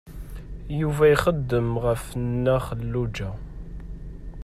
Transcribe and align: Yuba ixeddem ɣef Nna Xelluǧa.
Yuba 0.79 1.03
ixeddem 1.13 1.69
ɣef 1.85 2.03
Nna 2.21 2.55
Xelluǧa. 2.67 3.29